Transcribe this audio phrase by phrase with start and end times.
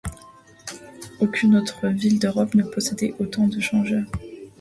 [1.19, 4.07] Aucune autre ville d'Europe ne possédait autant de changeurs.